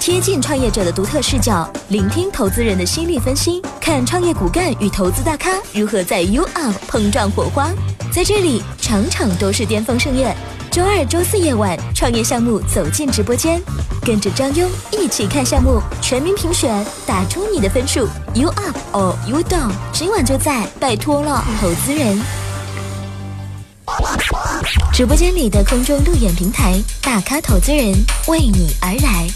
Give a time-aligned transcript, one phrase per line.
[0.00, 7.70] 贴近创业者的独特视角，聆听投资人的心理分析，看创业骨干与投资大咖如何在 U Up 碰撞火花。
[8.10, 10.34] 在这里，场场都是巅峰盛宴。
[10.70, 13.60] 周二、周四夜晚，创业项目走进直播间，
[14.00, 18.08] 跟着张庸一起看项目，全民评选，打出你的分数。
[18.32, 19.70] You up or you down？
[19.92, 22.18] 今晚就在，拜托了，投资人。
[24.94, 27.94] 直播间里的空中路演平台，大咖投资人
[28.28, 29.28] 为你而来。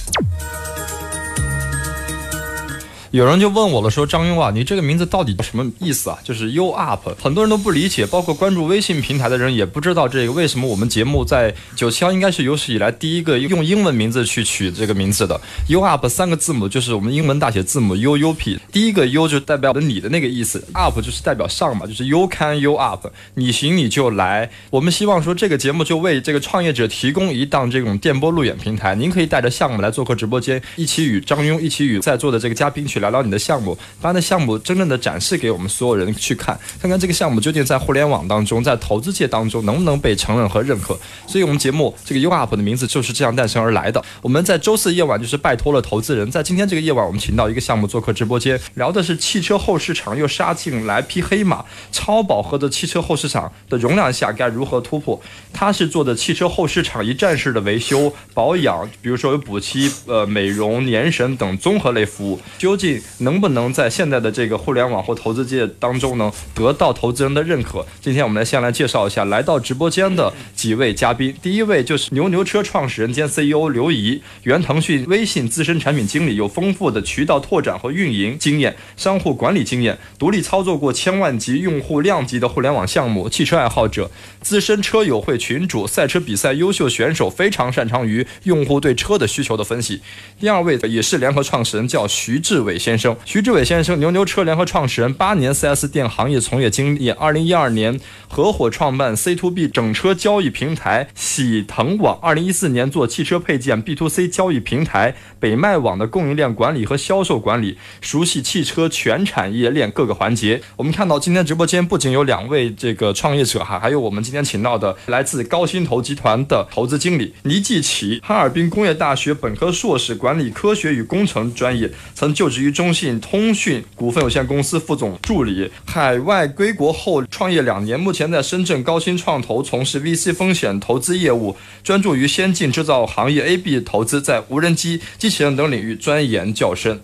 [3.15, 6.19] 有人就问我了，说张庸啊，你这个名字到底什么意思啊？
[6.25, 15.41] 就是 You Up，很多人都不理解，包括关注微信平台的人也不知道这个为什么我们节目在九七幺应该是有史以来第一个用英文名字去取这个名字的。
[15.69, 24.51] You Up 三个字母就是我们英文大写字母 U U P，第一个 U 就代表的你的那个意思，Up 就是代表上嘛，就是 You Can You Up，你行你就来。
[24.71, 40.99] 我们希望说这个节目就为这个创业者提供一档这种电波路演平台，您可以带着项目来做客直播间，一起与张庸，一起与在座的这个嘉宾去聊聊你的项目，把你的项目真正的展示给我们所有人去看，看看这个项目究竟在互联网当中，在投资界当中能不能被承认和认可。
[41.27, 44.03] 所以，我们节目这个 U Up 的名字就是这样诞生而来的。
[44.23, 55.21] 我们在周四夜晚就是拜托了投资人，在今天这个夜晚，我们请到一个项目做客直播间，聊的是汽车后市场又杀进来匹黑马，超饱和的汽车后市场的容量下该如何突破？
[55.53, 67.85] 他是做的汽车后市场一站式的维修保养，比如说有补漆、呃美容、年审等综合类服务，究竟能不能在现在的这个互联网或投资界当中呢得到投资人的认可？
[68.01, 71.35] 今天我们来先来介绍一下来到直播间的几位嘉宾。
[71.43, 90.01] 第一位就是牛牛车创始人兼 CEO 刘怡，原腾讯微信资深产品经理，有丰富的渠道拓展和运营经验、商户管理经验，独立操作过千万级用户量级的互联网项目，汽车爱好者，资深车友会群主，赛车比赛优秀选手，非常擅长于用户对车的需求的分析。
[90.39, 93.17] 第二位也是联合创始人，叫徐志伟先生。
[93.25, 110.61] 徐志伟先生，牛牛车联合创始人，八年 4S 店行业从业经历，二零一二年合伙创办 C to B 整车交易平台喜腾网，二零一四年做汽车配件 B to C 交易平台北麦网的供应链管理和销售管理，熟悉汽车全产业链各个环节。
[110.77, 136.99] 我们看到今天直播间不仅有两位这个创业者哈，还有我们今天请到的来自高新投集团的投资经理倪继奇，哈尔滨工业大学本科硕士，管理科学与工程专业，曾就职于于中信通讯股份有限公司副总助理，海外归国后创业两年，目前在深圳高新创投从事 VC 风险投资业务，专注于先进制造行业 AB 投资，在无人机、机器人等领域钻研较深。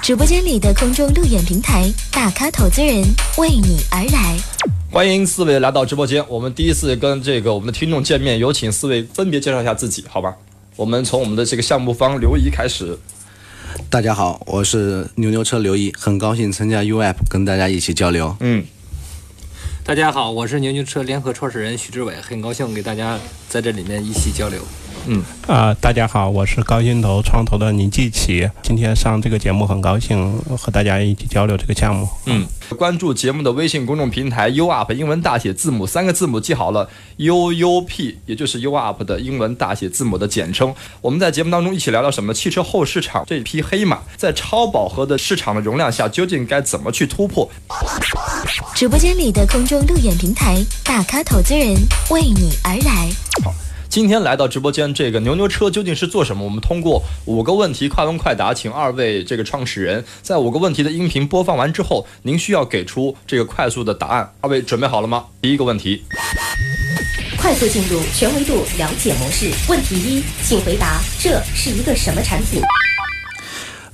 [0.00, 3.04] 直播间里的空中路演平台，大咖投资人
[3.36, 4.36] 为你而来。
[4.90, 10.34] 欢迎四位来到直播间，我们第一次跟这个我们的听众见面，有请四位分别介绍一下自己，好吧？
[10.76, 12.98] 我们从我们的这个项目方刘怡开始。
[13.94, 18.36] 大家好，我是牛牛车刘毅，很高兴参加 UAP 跟大家一起交流。
[18.40, 18.64] 嗯，
[19.84, 23.16] 大家好，我是牛牛车联合创始人徐志伟，很高兴给大家
[23.48, 24.60] 在这里面一起交流。
[25.06, 32.08] 嗯啊、大家好，我是高新投创投的倪继奇，今天上这个节目很高兴和大家一起交流这个项目。
[32.24, 32.46] 嗯，
[32.78, 36.88] 关注节目的微信公众平台 U Up 英文大写字母三个字母记好了
[37.18, 40.74] U U P，也就是 U Up 的英文大写字母的简称。
[41.02, 42.32] 我们在节目当中一起聊聊什么？
[42.32, 47.48] 汽车后市场这匹黑马，在超饱和的市场的容量下，究竟该怎么去突破？
[48.74, 51.76] 直播间里的空中路演平台，大咖投资人
[52.10, 53.10] 为你而来。
[53.94, 56.44] 今天来到直播间，这个牛牛车究竟是做什么？
[56.44, 64.34] 我们通过五个问题快问快答，请二位这个创始人在五个问题的音频播放完之后，您需要给出这个快速的答案。
[64.40, 65.26] 二位准备好了吗？
[65.40, 66.02] 第一个问题，
[67.38, 69.52] 快速进入全维度了解模式。
[69.68, 72.60] 问题一，请回答这是一个什么产品？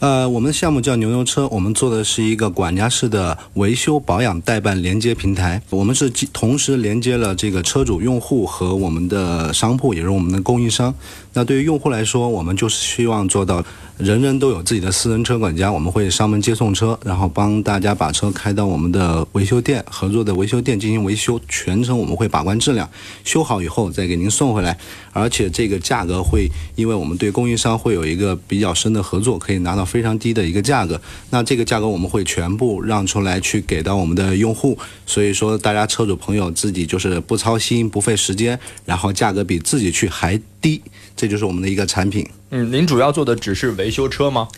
[0.01, 5.61] 呃，我们的项目叫牛牛车，我们做的是一个管家式的维修保养代办连接平台。
[5.69, 10.95] 我们是同时连接了这个车主、用户和我们的商铺，也是我们的供应商。
[11.35, 13.63] 那对于用户来说，我们就是希望做到
[14.03, 22.89] 人人都有自己的私人车管家，我们会上门接送车，然后帮大家把车开到我们的维修店、合作的维修店进行维修，全程我们会把关质量，
[23.25, 24.79] 修好以后再给您送回来。
[25.13, 30.99] 而且这个价格会，因为我们对供应商会有一个比较深的合作，可以拿到非常低的一个价格。
[31.29, 40.83] 那这个价格我们会全部让出来去给到我们的用户，所以说大家车主朋友自己就是不操心、不费时间，然后价格比自己去还低，
[41.17, 42.29] 这就是我们的一个产品。
[42.51, 44.49] 嗯，您主要做的只是维修车吗？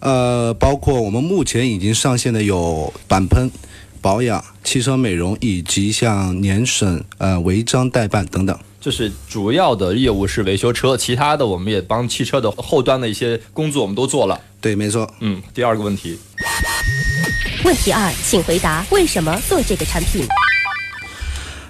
[0.00, 3.50] 呃，包括我们目前已经上线的有钣喷、
[4.00, 8.56] 保养、汽车美容以及像年审、呃违章代办等等。
[8.80, 14.40] 就是主要的业务是维修车，其他的我们也帮汽车的后端的一些工作我们都做了。
[14.60, 15.12] 对，没错。
[15.20, 16.16] 嗯，第二个问题，
[17.64, 20.24] 问题二，请回答为什么做这个产品？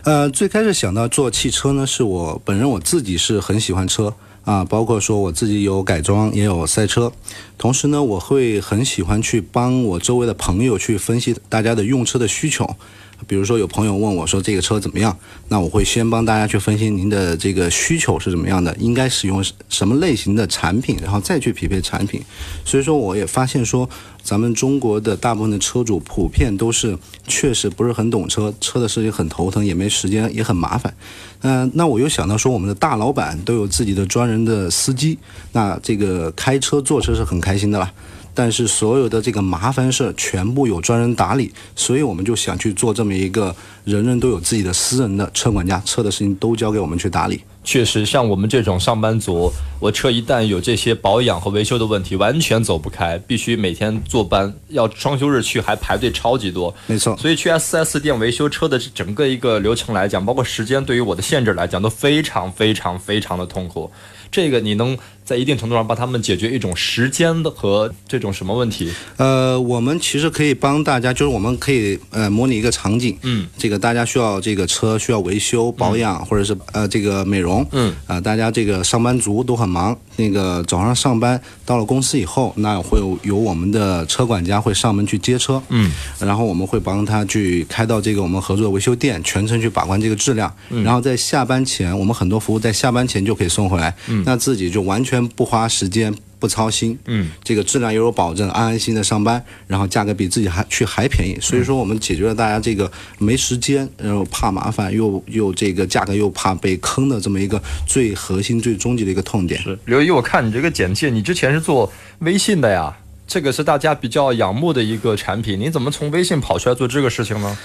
[0.05, 4.15] 呃，最开始想到做汽车呢，是我本人我自己是很喜欢车
[4.45, 7.13] 啊，包括说我自己有改装，也有赛车。
[7.59, 12.77] 同时呢，我会很喜欢去帮我周围的朋友去分析大家的用车的需求。
[13.27, 15.17] 比如说有朋友问我说这个车怎么样，
[15.49, 22.23] 那我会先帮大家去分析您的这个需求是怎么样的，应该使用什么类型的产品，然后再去匹配产品。
[22.65, 23.89] 所以说我也发现说，
[24.23, 30.95] 咱们中国的大部分的车主普遍都是确实不是很懂车，车的事情很头疼，也没时间，也很麻烦。
[31.43, 35.19] 嗯、那我又想到说，我们的大老板都有自己的专人的司机，
[35.53, 37.93] 那这个开车坐车是很开心的啦。
[38.39, 43.53] 但是所有的这个麻烦事儿全部有专人打理，所以我们就想去做这么一个
[43.85, 47.43] 人人都有自己的私人的车管家，车的事情都交给我们去打理。
[47.65, 49.51] 确实像我们这种上班族，
[49.81, 56.73] 我车一旦有这些保养和维修的问题，完全走不开，必须每天坐班，要双休日去还排队超级多。
[56.87, 63.91] 没错，所以去 4S 店维修车的整个一个流程来讲，包括时间对于我的限制来讲，都非常非常非常的痛苦。
[64.31, 68.91] 这个你能在一定程度上帮他们解决一种时间的和这种什么问题？
[69.17, 90.51] 呃，我们其实可以帮大家，就是我们可以呃模拟一个场景，嗯，这个大家需要这个车需要维修保养，或者是呃这个美容，嗯，啊、大家这个上班族都很忙，那个早上上班到了公司以后，那会有有我们的车管家会上门去接车，嗯，然后我们会帮他去开到这个我们合作的维修店，全程去把关这个质量，
[90.83, 96.15] 然后在下班前，我们很多服务在下班前就可以送回来，嗯，那自己就完全不花时间。
[96.41, 102.89] 不操心，嗯，这个质量又有保证，安安心的上班，然后价格比自己还去还便宜，所以说我们解决了大家这个
[103.19, 109.61] 没时间，然后怕麻烦，又又这个价格又怕被坑的这么一个最核心、最终极的一个痛点。
[109.61, 117.59] 是刘毅，我看你这个简介，你之前是做微信的呀，这个是大家比较仰慕的一个产品，你怎么从微信跑出来做这个事情呢？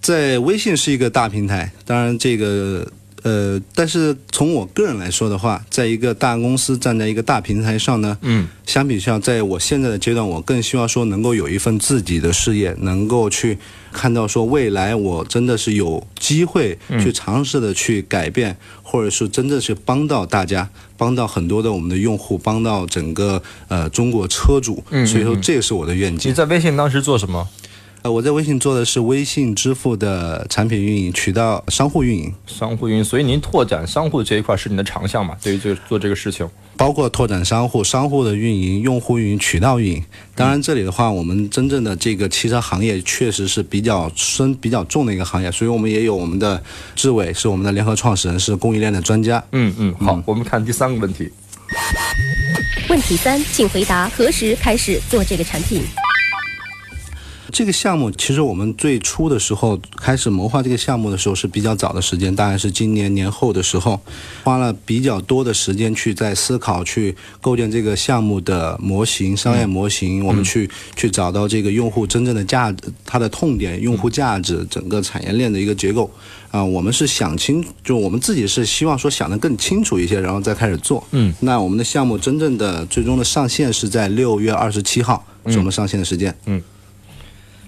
[0.00, 2.88] 在微信是一个大平台，当然这个
[3.22, 13.56] 呃，但是从我个人来说的话，在一个大公司站在一个大平台上呢，嗯，相比较在我现在的阶段，我更希望说能够有一份自己的事业，能够去
[13.92, 26.30] 看到说未来我真的是有机会去尝试的去改变，或者是真的是帮到大家，帮到很多的我们的用户，帮到整个呃中国车主，嗯所以说这个是我的愿景。
[26.30, 27.48] 你在微信当时做什么？
[28.02, 35.36] 呃，我在微信做的是微信支付的产品运营、渠道商户运营，商户运营，所以您拓展商户这一块是你的长项嘛？
[35.40, 40.04] 对于这个做这个事情，包括拓展商户、商户的运营、用户运营、渠道运营。
[40.34, 46.60] 当然，这里的话，我们真正的这个汽车行业确实是比较深、比较重的一个行业，所以我们也有我们的
[46.96, 49.40] 志伟是我们的联合创始人，是供应链的专家。
[49.52, 51.30] 嗯嗯，好，我们看第三个问题。
[52.88, 55.82] 问题三，请回答何时开始做这个产品？
[57.52, 64.00] 这个项目其实我们最初的时候开始谋划这个项目的时候是比较早的时间，大概是今年年后的时候，
[64.42, 76.10] 花了比较多的时间去在思考、去构建这个项目的模型、商业模型，我们去去找到这个用户真正的价值、它的痛点、用户价值、整个产业链的一个结构。
[76.50, 81.02] 啊、我们是想清，就我们自己是希望说想得更清楚一些，然后再开始做。
[81.12, 86.34] 嗯，那我们的项目真正的最终的上线是在六月二十七号，是我们上线的时间。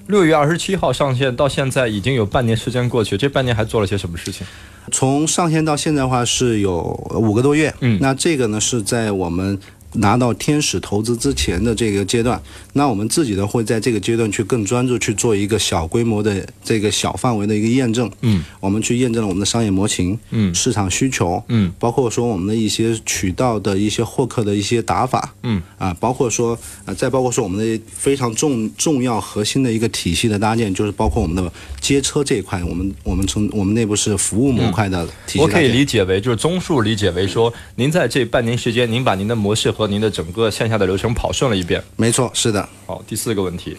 [0.07, 4.47] 六月二十七号上线，到现在已经有半年时间过去，这半年还做了些什么事情？
[4.93, 6.83] 从上线到现在的话是有
[7.15, 9.59] 五个多月，嗯那这个呢是在我们
[9.95, 12.41] 拿到天使投资之前的这个阶段，
[12.73, 20.55] 那我们自己呢会在这个阶段去更专注去做一个小规模的这个小范围的一个验证，嗯，我们去验证了我们的商业模型，嗯。
[20.55, 41.83] 市场需求，嗯，包括说我们的一些渠道的一些获客的一些打法，嗯，啊，包括说呃，再包括说我们的非常重重要核心的一个体系的搭建，就是包括我们的接车这一块，我们我们从我们内部是服务模块的体系我可以理解为，就是综述理解为说，您在这半年时间，您把您的模式和您的整个线下的流程跑顺了一遍。
[41.97, 42.69] 没错，是的。
[42.87, 43.77] 好，第四个问题，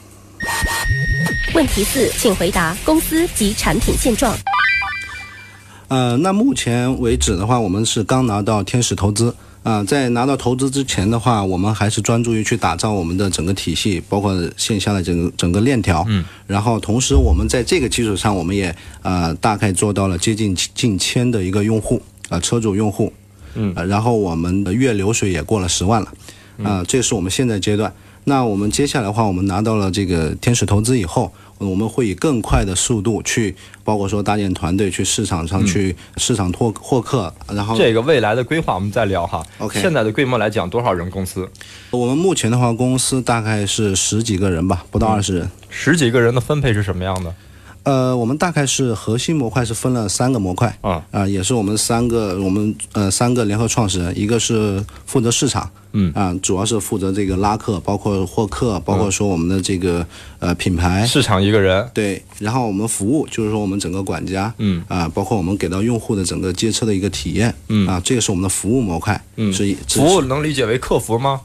[1.53, 4.35] 问题四，请回答公司及产品现状。
[5.87, 9.35] 呃，那目前为止的话，我们是刚拿到天使投资。
[9.63, 16.05] 啊、在拿到投资之前的话，我们还是专注于去打造我们的整个体系，包括线下的整个整个链条。
[16.07, 16.23] 嗯。
[16.45, 23.11] 然后，同时我们在这个基础上，我们也呃大概做到了接近近千的一个用户啊、车主用户。
[23.55, 26.07] 嗯呃然后我们的月流水也过了十万了。
[26.63, 27.93] 啊、这是我们现在阶段。
[28.27, 39.45] 那我们接下来的话，我们拿到了这个天使投资以后，我们会以更快的速度去，包括说搭建团队去市场上去市场拓获客，然后这个未来的规划我们再聊哈。
[39.59, 41.47] OK 现在的规模来讲，多少人公司？
[41.91, 45.51] 我们目前的话，公司大概是十几个人吧，不到二十人。
[45.69, 47.35] 十几个人的分配是什么样的？
[47.85, 50.77] 呃，我们大概是核心模块是分了三个模块。
[50.81, 51.01] 啊。
[51.11, 56.11] 啊、也是我们三个我们呃三个联合创始人，一个是负责市场，嗯。
[56.13, 60.05] 啊、主要是负责这个拉客，包括获客，包括说我们的这个
[60.39, 61.05] 呃品牌。
[61.05, 64.83] 市场一个人，对，然后我们服务就是说我们整个管家，嗯。
[64.87, 67.87] 啊、包括我们给到用户的整个接车的一个体验，嗯。
[67.87, 69.53] 啊，这个是我们的服务模块，嗯。
[69.53, 71.41] 是一服务能理解为客服吗？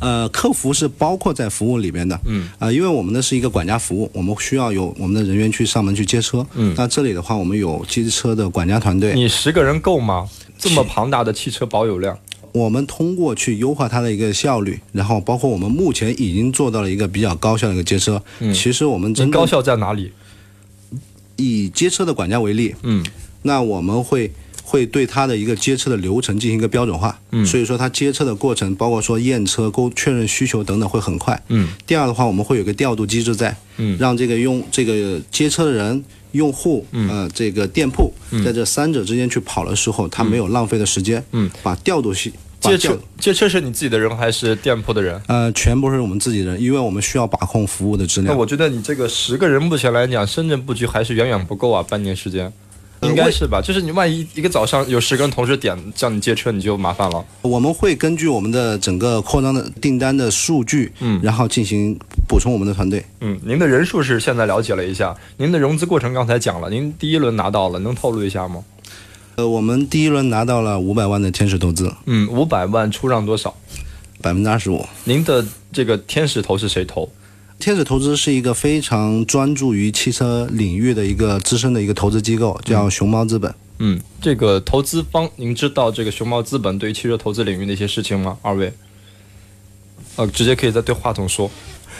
[0.00, 6.74] 呃，客服是包括在服务里边的，嗯，啊、因为我们的是一个管家服务，我们需要有我们的人员去上门去接车，嗯。
[6.76, 10.28] 那这里的话，我们有接车的管家团队，你十个人够吗？
[10.58, 12.18] 这么庞大的汽车保有量，
[12.52, 18.52] 我们通过去优化它的一个效率，然后包括我们目前已经做到了一个比较高效的一个接车，嗯。
[18.54, 20.12] 其实我们真高效在哪里？
[21.36, 23.04] 以接车的管家为例，嗯。
[23.42, 24.30] 那我们会
[24.74, 31.40] 会对它的一个接车的流程进行一个标准化，嗯所以说它接车的过程，包括说验车、沟确认需求等等会很快。
[31.48, 45.22] 嗯第二的话，我们会有个调度机制在，嗯让这个用这个接车的人、用户，嗯呃，这个店铺，嗯在这三者之间去跑的时候，他没有浪费的时间，嗯，把调度系把接调车接车是你自己的人还是店铺的人？
[45.28, 48.34] 呃，全部是我们自己人，因为我们需要把控服务的质量。
[48.34, 52.52] 那我觉得你这个十个人目前来讲，深圳布局还是远远不够啊，半年时间。
[53.00, 53.60] 呃应该是吧？
[53.60, 57.24] 就是你万一一个早上有十个人同时点叫你接车，你就麻烦了。
[57.42, 61.98] 我们会根据我们的整个扩张的订单的数据，嗯然后进行
[62.28, 63.04] 补充我们的团队。
[63.20, 68.64] 嗯，您的人数是现在了解了一下，您的融资过程刚才讲了，您第一轮拿到了，能透露一下吗？
[69.36, 73.54] 呃，我们第一轮拿到了五百万的天使投资，嗯，五百万出让多少？
[74.22, 74.86] 百分之二十五。
[75.04, 77.10] 您的这个天使投是谁投？
[77.64, 83.54] 天使投资是一个非常专注于汽车领域的一个资深的一个投资机构，叫熊猫资本。
[83.78, 88.36] 嗯，这个投资方，您知道这个熊猫资本对于汽车投资领域的一些事情吗？
[88.42, 88.70] 二位？
[90.16, 91.50] 呃，直接可以在对话筒说。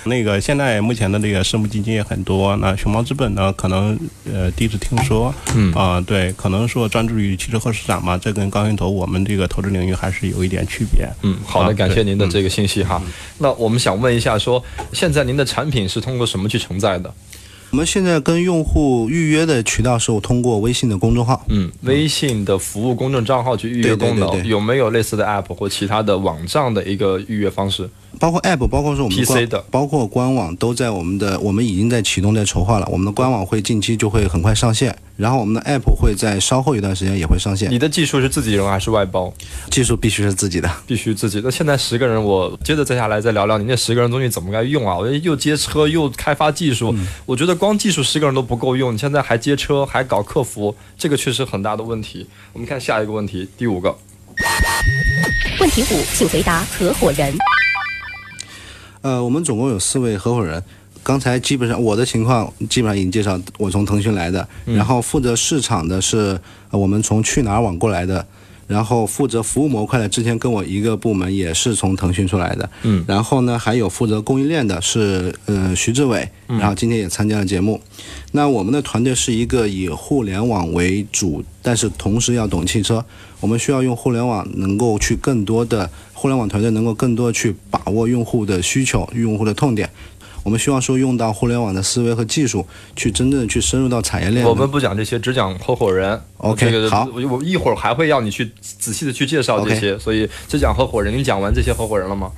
[0.02, 3.98] 那个现在目前的这个私募基金也很多，那熊猫资本呢，可能
[4.30, 11.08] 呃第一次听说，嗯啊、对，可能说专注于汽车后市场嘛，这跟高新投我们这个投资领域还是有一点区别。
[11.22, 13.00] 嗯，好的，啊感谢您的这个信息哈。
[13.38, 17.12] 那我们想问一下说现在您的产品是通过什么去承载的？
[17.70, 21.44] 我们现在跟用户预约的渠道是我通过微信的公众号。
[21.48, 27.90] 嗯，微信的服务公众账号去预约功能，对对有没有类似的 App 或其他的网站的一个预约方式？
[28.18, 32.88] 包括 App，包括说我们 PC 的包括官网都在我们的，我们已经在启动，在筹划了。
[32.90, 37.70] 我们的官网会近期就会很快上线，然后我们的 App 会在稍后一段时间也会上线。
[37.70, 39.32] 你的技术是自己人还是外包？
[39.70, 40.70] 技术必须是自己的。
[40.86, 41.40] 必须自己。
[41.42, 44.96] 那现在十个人，我接着再下来再聊聊你那十个人东西怎么该用啊？
[44.96, 46.94] 我觉得又接车又开发技术，
[47.26, 52.26] 我觉得光技术十个人都不够用，你现在还接车还搞客服，这个确实很大的问题。
[52.52, 53.94] 我们看下一个问题，第五个，
[55.60, 57.34] 问题五，请回答合伙人。
[59.04, 60.62] 呃，我们总共有四位合伙人。
[61.02, 68.26] 刚才基本上我的情况基本上已经介绍，我从腾讯来的，然后负责市场的是呃我们从去哪儿网过来的，
[68.66, 77.78] 然后负责服务模块的之前跟我一个部门也是从腾讯出来的，嗯然后呢还有负责供应链的是呃徐志伟，然后今天也参加了节目。
[78.32, 83.04] 那我们的团队是一个以互联网为主，但是同时要懂汽车。
[83.40, 85.90] 我们需要用互联网能够去更多的
[86.24, 89.90] 互联网团队能够更多去把握用户的需求、用户的痛点。
[90.42, 92.66] 我们希望说用到互联网的思维和技术，
[92.96, 94.46] 去真正的去深入到产业链。
[94.46, 96.18] 我们不讲这些，只讲合伙人。
[96.38, 101.14] OK，这个好我我一会儿还会要你去仔细的去介绍这些所以只讲合伙人。
[101.14, 102.32] 你讲完这些合伙人了吗？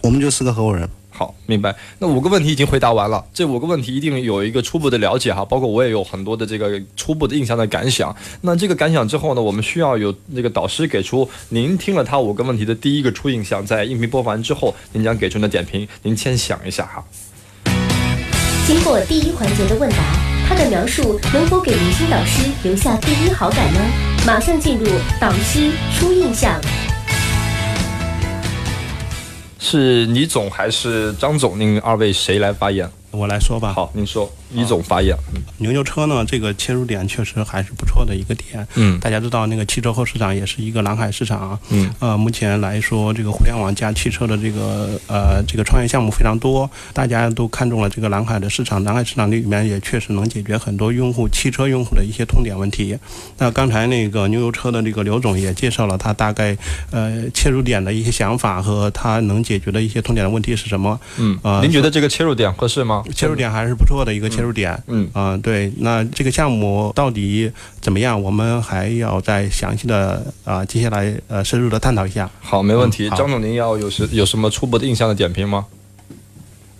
[0.00, 0.88] 我们就四个合伙人。
[1.20, 1.76] 好，明白。
[1.98, 8.16] 那五个问题已经回答完了，这五个问题一定有一个初步的了解哈，包括我也有很多的这个初步的印象的感想。
[8.40, 15.86] 那这个感想之后呢，我们需要有那个导师给出您听了他五个问题的第一个初印象，在音频播放完之后，您将给出你的点评。
[16.04, 17.04] 您先想一下哈。
[18.66, 19.96] 经过第一环节的问答，
[20.48, 23.80] 他的描述能否给明星导师留下第一好感呢？
[24.26, 24.86] 马上进入
[25.20, 26.58] 导师初印象。
[29.70, 31.56] 是倪总还是张总？
[31.56, 32.90] 您二位谁来发言？
[33.12, 33.72] 我来说吧。
[33.72, 34.28] 好，您说。
[34.52, 35.16] 一种发言。
[35.58, 38.66] 牛牛车呢，这个切入点确实还是不错的一个点。
[38.76, 41.58] 嗯大家知道，那个汽车后市场也是一个蓝海市场。
[41.70, 48.82] 嗯，呃，目前来说，这个互联网加汽车的这个呃这个创业项目非常多，大家都看中了这个蓝海的市场。
[48.84, 52.96] 蓝海市场里面也确实能解决很多用户汽车用户的一些痛点问题。
[53.38, 56.56] 那刚才那个牛牛车的这个刘总也介绍了他大概
[56.90, 60.98] 呃切入点的一些想法和他能解决的一些痛点的问题是什么。
[61.18, 63.02] 嗯呃您觉得这个切入点合适吗？
[63.14, 64.82] 切入点还是不错的一个切入点。
[64.86, 68.20] 嗯啊、对，那这个项目到底怎么样？
[68.20, 72.30] 我们还要再详细的啊、接下来呃深入的探讨一下。
[72.40, 73.08] 好，没问题。
[73.08, 75.66] 嗯张总，您要有什有什么初步的印象的点评吗？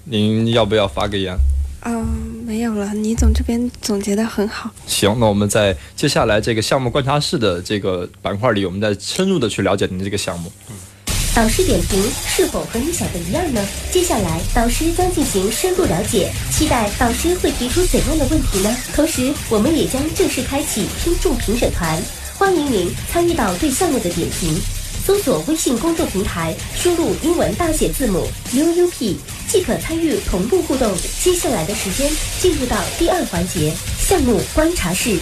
[0.04, 1.36] 您要不要发个言？
[1.82, 2.04] 嗯，
[2.46, 2.92] 没有了。
[2.94, 4.70] 倪总这边总结的很好。
[4.86, 10.52] 行，那我们在接下来这个项目观察室的这个板块里，我们再深入的去了解您这个项目。
[11.34, 13.64] 导师点评是否和你想的一样呢？
[13.90, 18.76] 接下来导师将进行深入了解，期待导师会提出怎样的问题呢？
[18.94, 21.98] 同时，我们也将正式开启听众评审团，
[22.36, 24.60] 欢迎您参与到对项目的点评。
[25.06, 29.16] 搜索微信公众平台，输入英文大写字母 UUP
[29.48, 30.92] 即可参与同步互动。
[31.22, 32.10] 接下来的时间
[32.40, 35.16] 进入到第二环节项目观察室。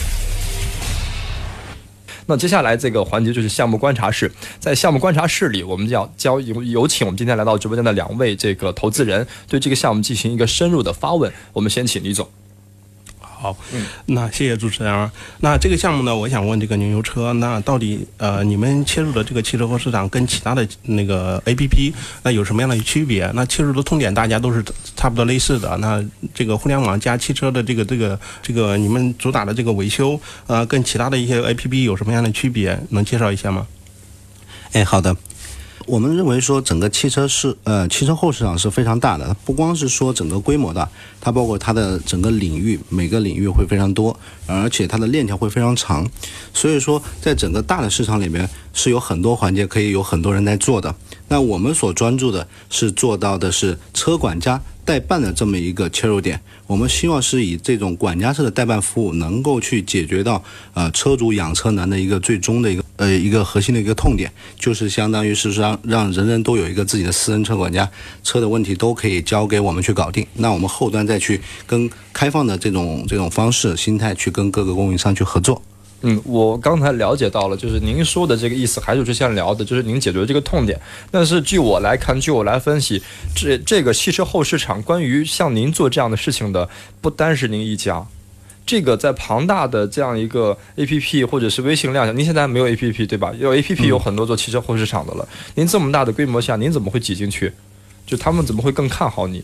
[2.31, 4.31] 那接下来这个环节就是项目观察室，
[4.61, 11.33] 在项目观察室里，我们要交有有请我们今天来到直播间的两位这个投资人，对这个项目进行一个深入的发问。
[11.55, 12.29] 我们先请李总。
[13.41, 15.11] 好，嗯那谢谢主持人啊。
[15.41, 23.31] 那这个项目呢，我想问这个牛牛车，那到底呃你们切入的这个汽车后市场跟其他的那个 A P P 那有什么样的区别？
[23.35, 24.65] 那切入的痛点大家都是
[24.97, 25.77] 差不多类似的。
[25.77, 26.05] 那
[26.35, 32.79] 这个互联网加汽车的这个这个这个你们主打的这个维修，呃，跟其他的一些 A P P 有什么样的区别？
[32.91, 33.67] 能介绍一下吗？
[34.73, 35.17] 哎，好的。
[35.89, 40.87] 我们认为说整个汽车市呃汽车后市场是非常大的，它不光是说整个规模大，
[41.19, 46.07] 它包括它的整个领域，每个领域会非常多，而且它的链条会非常长。
[46.53, 50.95] 所以说，在整个大的市场里面是有很多环节可以有很多人在做的。
[51.29, 56.39] 那我们所专注的是做到的是车管家代办的这么一个切入点。
[56.67, 67.91] 我们希望是以这种管家式的代办服务，能够去解决到呃车主养车难的一个最终的一个呃一个核心的一个痛点，就是相当于是让让人人都有一个自己的私人车管家，
[68.23, 70.27] 车的问题都可以交给我们去搞定。
[70.35, 75.63] 那我们后端再去跟开放的这种这种方式心态去跟各个供应商去合作。
[76.03, 80.81] 嗯，我刚才了解到了，就是您说的这个意思，还是之前聊的，就是您解决这个痛点。
[81.11, 83.03] 但是据我来看，据我来分析，
[83.35, 86.69] 这这个汽车后市场关于像您做这样的事情的，
[87.01, 88.07] 不单是您一家。
[88.69, 93.33] 这个在庞大的这样一个 A P P 或者是微信量下，您现在没有 A P P 对吧？
[93.39, 95.27] 有 A P P 有很多做汽车后市场的了。
[95.55, 97.51] 您这么大的规模下，您怎么会挤进去？
[98.07, 99.43] 就他们怎么会更看好你？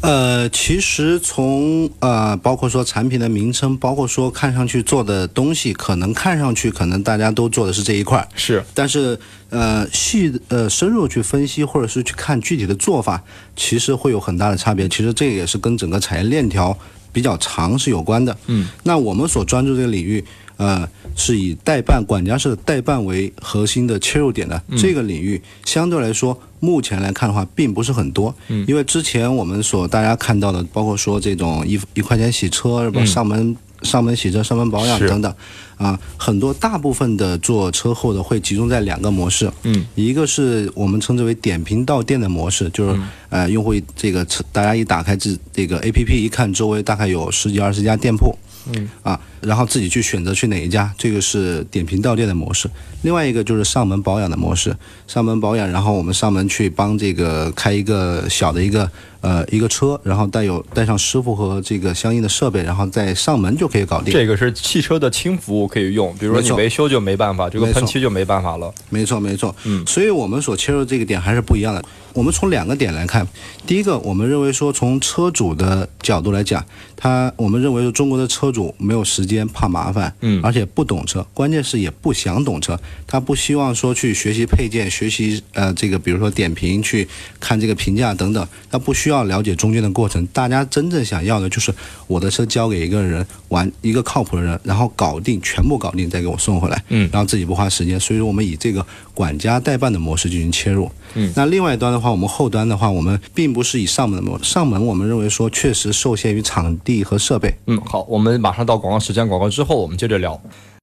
[0.00, 9.18] 呃，其实从呃，包括说产品的名称，包括说看上去做的东西，可能看上去可能大家都做的是这一块，是但是
[9.50, 13.20] 呃细呃深入去分析，或者是去看具体的做法，
[13.56, 14.88] 其实会有很大的差别。
[14.88, 16.78] 其实这个也是跟整个产业链条
[17.18, 18.36] 比较长是有关的。
[18.46, 20.24] 嗯，那我们所专注这个领域，
[20.56, 26.38] 呃，是以代办管家式的代办为核心的切入点的、这个领域，相对来说。
[26.60, 35.34] 目前来看的话，并不是很多，嗯因为之前我们所大家看到的，包括说这种一一块钱洗车，是吧上门、上门洗车、上门保养等等，
[35.76, 48.36] 啊，很多大部分的做车后的会集中在两个模式，嗯，一个是我们称之为点评到店的模式，就是、呃用户这个大家一打开这这个 A P P 一看，周围大概有十几二十家店铺，
[48.72, 48.88] 嗯。
[49.02, 52.68] 啊，然后自己去选择去哪一家，这个是点评到店的模式。
[53.02, 64.12] 另外一个就是上门保养的模式，上门保养，然后我们上门去帮这个开一个小的一个呃一个车，然后带有带上师傅和这个相应的设备，然后再上门就可以搞定。
[64.12, 68.72] 这个是汽车的轻服务可以用，比如说你维修就没办法，这个喷漆就没办法了。
[68.88, 69.54] 没错，没错。
[69.64, 71.82] 嗯所以我们所切入这个点还是不一样的。
[72.14, 73.24] 我们从两个点来看，
[73.64, 76.64] 第一个，我们认为说从车主的角度来讲，
[76.96, 87.06] 他我们认为说中国的车主没有时间，怕麻烦，嗯而且不懂车，关键是也不想懂车，他不希望说去学习配件，学习呃这个比如说点评，去
[87.38, 90.26] 看这个评价等等，他不需要了解中间的过程。
[90.28, 91.72] 大家真正想要的就是
[92.06, 98.00] 我的车交给一个人，完一个靠谱的人，然后搞定，全部搞定，再给我送回来，嗯然后自己不花时间。
[98.00, 98.84] 所以说，我们以这个
[99.18, 100.88] 管家代办的模式进行切入。
[101.14, 107.52] 嗯那另外一端的话，我们后端的话，我们并不是以上门的模上门，我们认为说确实受限于场地和设备。
[107.66, 110.40] 嗯，好，我们马上到广告时间，广告之后我们接着聊。